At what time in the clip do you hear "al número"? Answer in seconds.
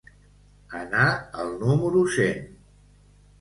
1.43-2.03